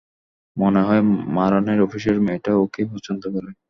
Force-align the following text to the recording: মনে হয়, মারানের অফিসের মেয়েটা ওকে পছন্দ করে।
মনে 0.57 0.81
হয়, 0.81 1.01
মারানের 1.35 1.79
অফিসের 1.81 2.17
মেয়েটা 2.21 2.51
ওকে 2.55 2.81
পছন্দ 2.85 3.23
করে। 3.35 3.51